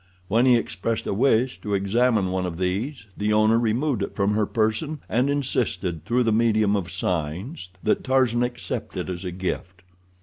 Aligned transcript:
When 0.29 0.47
he 0.47 0.55
expressed 0.55 1.05
a 1.05 1.13
wish 1.13 1.61
to 1.61 1.75
examine 1.75 2.31
one 2.31 2.47
of 2.47 2.57
these, 2.57 3.05
the 3.15 3.31
owner 3.33 3.59
removed 3.59 4.01
it 4.01 4.15
from 4.15 4.33
her 4.33 4.47
person 4.47 4.99
and 5.07 5.29
insisted, 5.29 6.05
through 6.05 6.23
the 6.23 6.31
medium 6.31 6.75
of 6.75 6.91
signs, 6.91 7.69
that 7.83 8.03
Tarzan 8.03 8.41
accept 8.41 8.97
it 8.97 9.11
as 9.11 9.23
a 9.23 9.31
gift. 9.31 9.83